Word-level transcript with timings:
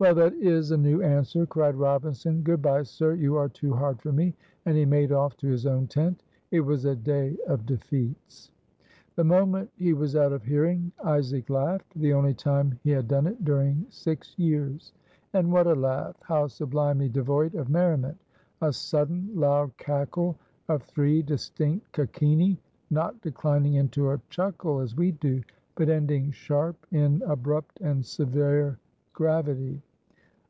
"Well, 0.00 0.14
that 0.14 0.32
is 0.34 0.70
a 0.70 0.76
new 0.76 1.02
answer," 1.02 1.44
cried 1.44 1.74
Robinson. 1.74 2.42
"Good 2.42 2.62
by, 2.62 2.84
sir, 2.84 3.14
you 3.14 3.34
are 3.34 3.48
too 3.48 3.74
hard 3.74 4.00
for 4.00 4.12
me;" 4.12 4.32
and 4.64 4.76
he 4.76 4.84
made 4.84 5.10
off 5.10 5.36
to 5.38 5.48
his 5.48 5.66
own 5.66 5.88
tent. 5.88 6.22
It 6.52 6.60
was 6.60 6.84
a 6.84 6.94
day 6.94 7.36
of 7.48 7.66
defeats. 7.66 8.52
The 9.16 9.24
moment 9.24 9.70
he 9.76 9.94
was 9.94 10.14
out 10.14 10.32
of 10.32 10.44
hearing, 10.44 10.92
Isaac 11.02 11.50
laughed. 11.50 11.98
The 11.98 12.12
only 12.12 12.32
time 12.32 12.78
he 12.84 12.90
had 12.90 13.08
done 13.08 13.26
it 13.26 13.44
during 13.44 13.86
six 13.90 14.38
years. 14.38 14.92
And 15.32 15.50
what 15.50 15.66
a 15.66 15.74
laugh! 15.74 16.14
How, 16.22 16.46
sublimely 16.46 17.08
devoid 17.08 17.56
of 17.56 17.68
merriment! 17.68 18.20
a 18.62 18.72
sudden 18.72 19.28
loud 19.34 19.76
cackle 19.78 20.38
of 20.68 20.84
three 20.84 21.24
distinct 21.24 21.90
cachinni 21.90 22.56
not 22.88 23.20
declining 23.20 23.74
into 23.74 24.10
a 24.12 24.20
chuckle, 24.30 24.78
as 24.78 24.94
we 24.96 25.10
do, 25.10 25.42
but 25.74 25.88
ending 25.88 26.30
sharp 26.30 26.86
in 26.92 27.20
abrupt 27.26 27.80
and 27.80 28.06
severe 28.06 28.78
gravity. 29.12 29.82